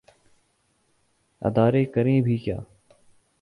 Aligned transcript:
ادارے 1.41 1.83
کریں 1.85 2.21
بھی 2.21 2.37
کیا۔ 2.37 2.57